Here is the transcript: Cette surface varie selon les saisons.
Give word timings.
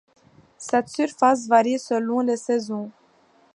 Cette 0.57 0.89
surface 0.89 1.47
varie 1.47 1.77
selon 1.77 2.21
les 2.21 2.35
saisons. 2.37 2.89